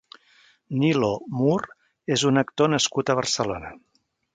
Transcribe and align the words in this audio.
Nilo 0.83 1.11
Mur 1.41 1.59
és 2.17 2.27
un 2.33 2.45
actor 2.47 2.77
nascut 2.77 3.13
a 3.17 3.23
Barcelona. 3.25 3.77